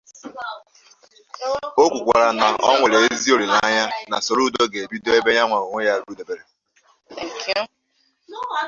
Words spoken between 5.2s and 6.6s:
ya onwe ya rụdobere